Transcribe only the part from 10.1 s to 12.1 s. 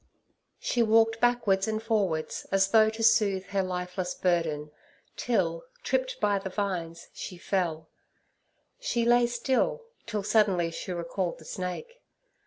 suddenly she recalled the snake.